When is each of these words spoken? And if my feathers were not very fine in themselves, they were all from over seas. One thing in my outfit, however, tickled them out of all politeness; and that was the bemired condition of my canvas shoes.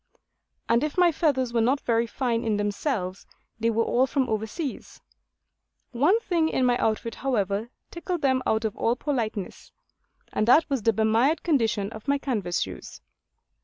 And 0.67 0.83
if 0.83 0.97
my 0.97 1.11
feathers 1.11 1.53
were 1.53 1.61
not 1.61 1.79
very 1.81 2.07
fine 2.07 2.43
in 2.43 2.57
themselves, 2.57 3.27
they 3.59 3.69
were 3.69 3.83
all 3.83 4.07
from 4.07 4.27
over 4.29 4.47
seas. 4.47 4.99
One 5.91 6.19
thing 6.21 6.49
in 6.49 6.65
my 6.65 6.75
outfit, 6.79 7.13
however, 7.21 7.69
tickled 7.91 8.23
them 8.23 8.41
out 8.47 8.65
of 8.65 8.75
all 8.75 8.95
politeness; 8.95 9.71
and 10.33 10.47
that 10.47 10.67
was 10.71 10.81
the 10.81 10.91
bemired 10.91 11.43
condition 11.43 11.91
of 11.91 12.07
my 12.07 12.17
canvas 12.17 12.61
shoes. 12.61 12.99